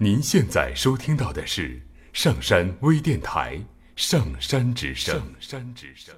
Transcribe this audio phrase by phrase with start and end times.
[0.00, 3.56] 您现在收听到的是上山微电台
[3.96, 5.16] 《上山之声》。
[5.18, 6.14] 上山之声。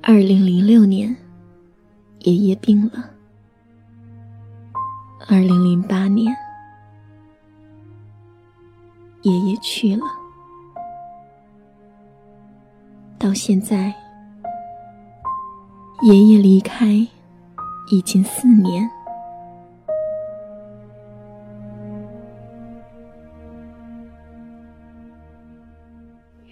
[0.00, 1.16] 二零零六年，
[2.20, 3.13] 爷爷病了。
[5.26, 6.36] 二零零八年，
[9.22, 10.04] 爷爷去了。
[13.18, 13.94] 到现在，
[16.02, 16.88] 爷爷离开
[17.90, 18.88] 已经四年。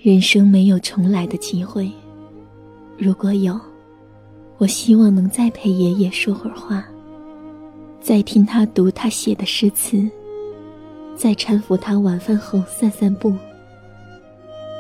[0.03, 1.93] 人生没有重来的机会，
[2.97, 3.61] 如果有，
[4.57, 6.83] 我希望能再陪爷爷说会儿话。
[8.03, 10.11] 再听他读他写的诗词，
[11.15, 13.33] 再搀扶他晚饭后散散步。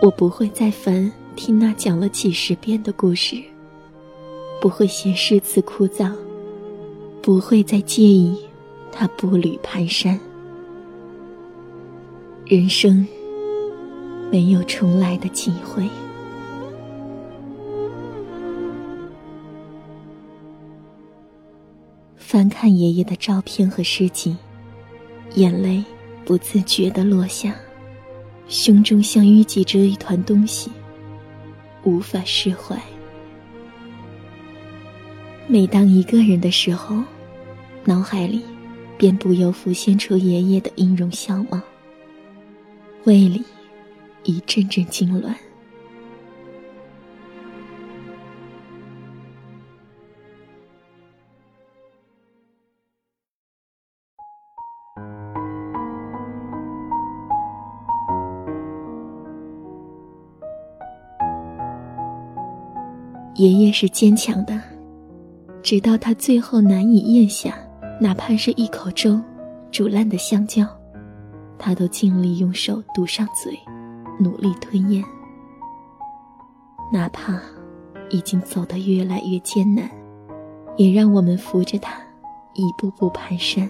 [0.02, 3.36] 我不会再烦听那讲了几十遍的故事，
[4.60, 6.10] 不会嫌诗词枯燥，
[7.22, 8.36] 不会再介意
[8.90, 10.18] 他步履蹒跚。
[12.44, 13.06] 人生
[14.32, 15.84] 没有重来的机会。
[22.32, 24.34] 翻看爷爷的照片和诗集，
[25.34, 25.84] 眼泪
[26.24, 27.54] 不自觉地落下，
[28.48, 30.70] 胸中像淤积着一团东西，
[31.82, 32.74] 无法释怀。
[35.46, 37.04] 每当一个人的时候，
[37.84, 38.40] 脑海里
[38.96, 41.60] 便不由浮现出爷爷的音容笑貌，
[43.04, 43.44] 胃里
[44.22, 45.34] 一阵阵痉挛。
[63.34, 64.60] 爷爷是坚强的，
[65.62, 67.54] 直到他最后难以咽下，
[67.98, 69.18] 哪怕是一口粥，
[69.70, 70.66] 煮烂的香蕉，
[71.58, 73.58] 他都尽力用手堵上嘴，
[74.18, 75.02] 努力吞咽。
[76.92, 77.40] 哪怕
[78.10, 79.90] 已经走得越来越艰难，
[80.76, 81.94] 也让我们扶着他，
[82.52, 83.66] 一步步蹒跚。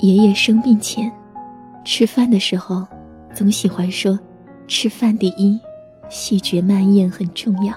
[0.00, 1.12] 爷爷生病前，
[1.84, 2.84] 吃饭的时候，
[3.32, 4.18] 总喜欢说
[4.66, 5.60] ：“吃饭第一。”
[6.08, 7.74] 细嚼慢咽很重要。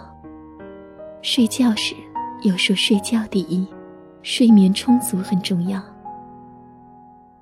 [1.22, 1.96] 睡觉时
[2.44, 3.66] 又说睡觉第一，
[4.24, 5.82] 睡眠充足很重要。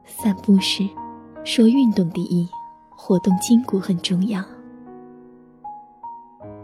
[0.06, 0.88] 散步时
[1.44, 2.48] 说运动第一，
[2.90, 4.44] 活动筋骨很重要。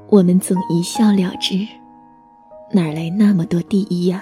[0.09, 1.65] 我们总一笑了之，
[2.71, 4.21] 哪来那么多第一呀？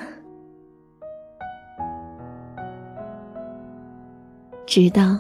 [4.66, 5.18] 直到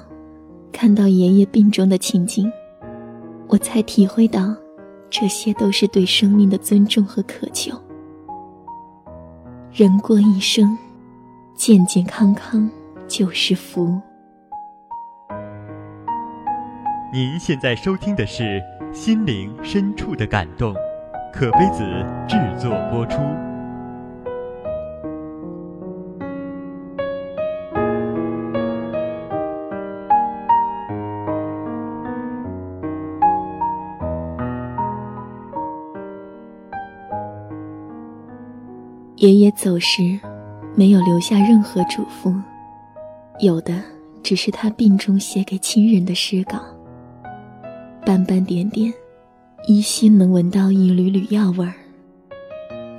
[0.71, 2.51] 看到爷爷病中的情景，
[3.47, 4.55] 我才体会到。
[5.15, 7.79] 这些都是对生命的尊重和渴求。
[9.71, 10.75] 人过一生，
[11.53, 12.67] 健健康康
[13.07, 14.01] 就是福。
[17.13, 18.59] 您现在收听的是
[18.91, 20.73] 《心灵深处的感动》，
[21.31, 21.83] 可悲子
[22.27, 23.19] 制作播出。
[39.17, 40.19] 爷爷走时，
[40.75, 42.33] 没有留下任何嘱咐，
[43.39, 43.81] 有的
[44.23, 46.59] 只是他病中写给亲人的诗稿。
[48.03, 48.91] 斑斑点点，
[49.67, 51.73] 依稀能闻到一缕缕药味儿。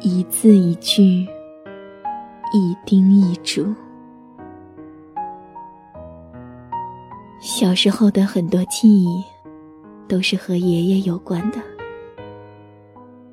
[0.01, 1.27] 一字一句，
[2.53, 3.75] 一叮一嘱。
[7.41, 9.23] 小时候的很多记忆，
[10.09, 11.59] 都是和爷爷有关的。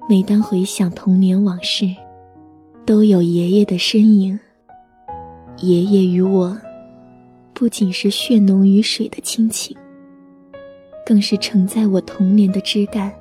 [0.10, 1.86] 每当回想童年往事，
[2.86, 4.40] 都有爷爷的身影。
[5.58, 6.58] 爷爷与我，
[7.54, 9.78] 不仅是血浓于水的亲情，
[11.06, 13.14] 更是承载我童年的枝干。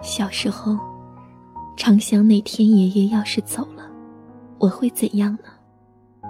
[0.00, 0.78] 小时候，
[1.76, 3.90] 常想哪天爷爷要是走了，
[4.58, 6.28] 我会怎样呢？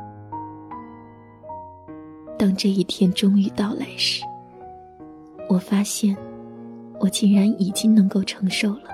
[2.38, 4.22] 当这一天终于到来时，
[5.48, 6.16] 我发现。
[6.98, 8.90] 我竟然已经能够承受了，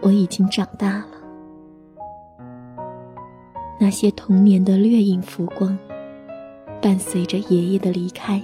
[0.00, 1.08] 我已经长大了。
[3.78, 5.78] 那些童年的掠影浮光，
[6.80, 8.40] 伴随着爷爷的离开，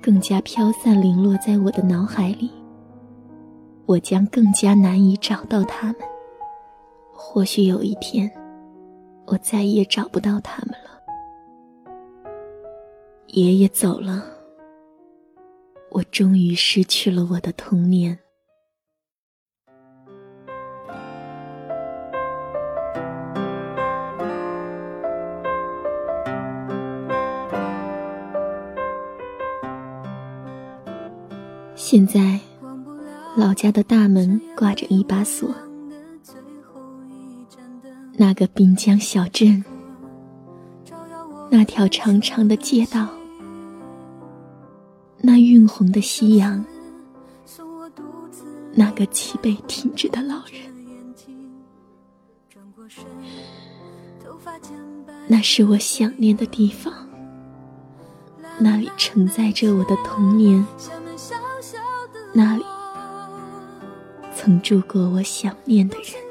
[0.00, 2.50] 更加飘散零落在我的脑海里。
[3.86, 5.96] 我将更加难以找到他们。
[7.12, 8.30] 或许有一天，
[9.26, 11.92] 我再也找不到他们了。
[13.26, 14.24] 爷爷走了，
[15.94, 18.18] 我终于失去了我的童年。
[31.76, 32.40] 现在，
[33.36, 35.54] 老家的大门挂着一把锁。
[38.16, 39.64] 那个滨江小镇，
[41.50, 43.08] 那条长长的街道，
[45.26, 46.62] 那晕红的夕阳，
[48.74, 50.70] 那个脊背挺直的老人，
[55.26, 56.92] 那是我想念的地方。
[58.58, 60.62] 那里承载着我的童年，
[62.34, 62.64] 那里
[64.36, 66.23] 曾住过我想念的人。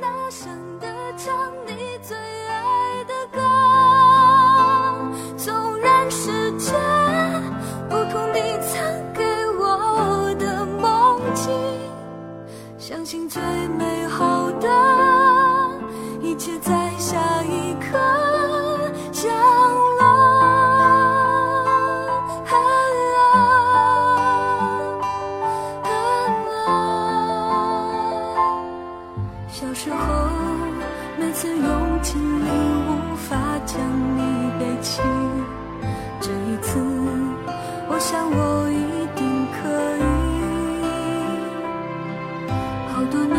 [43.04, 43.36] 好多年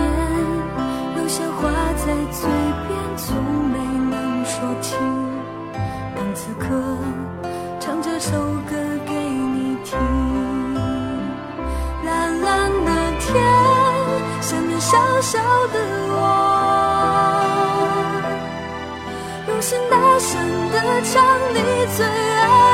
[1.17, 2.51] 有些话在嘴
[2.87, 3.35] 边从
[3.71, 3.79] 没
[4.11, 4.99] 能说清
[6.15, 6.67] 当此刻
[7.81, 8.33] 唱这首
[8.69, 8.77] 歌
[9.07, 9.99] 给你听
[12.05, 12.91] 蓝蓝的
[13.21, 13.43] 天
[14.43, 15.39] 下面小小
[15.69, 15.79] 的
[16.11, 16.13] 我
[19.49, 20.39] 用心大声
[20.73, 21.25] 的唱
[21.55, 21.57] 你
[21.97, 22.74] 最爱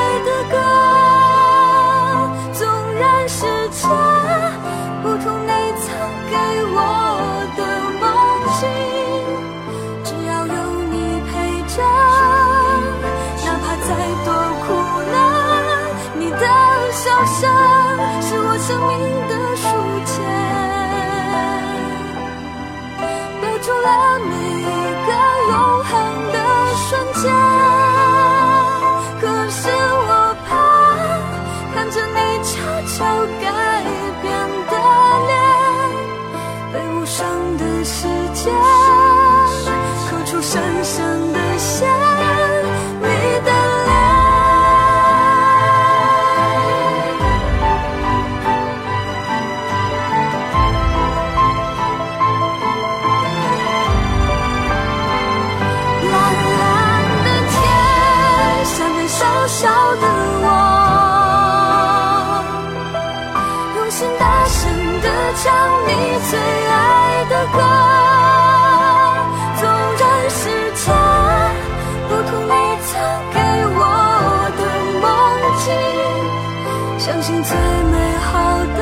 [77.70, 78.32] 最美好
[78.76, 78.80] 的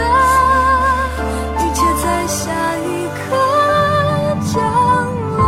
[1.58, 2.40] 一切在下
[2.78, 3.20] 一刻
[4.50, 4.56] 降
[5.36, 5.38] 落，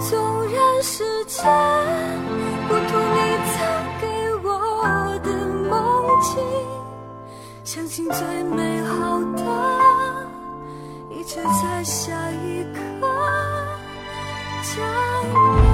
[0.00, 0.10] 纵
[0.52, 1.38] 然世界
[2.66, 3.16] 不同，你
[3.52, 3.56] 曾
[4.00, 4.04] 给
[4.42, 4.50] 我
[5.22, 5.28] 的
[5.70, 5.72] 梦
[6.20, 6.34] 境，
[7.62, 9.38] 相信最美好的
[11.10, 12.12] 一切在下
[12.42, 12.78] 一刻
[14.62, 14.74] 降
[15.32, 15.65] 落。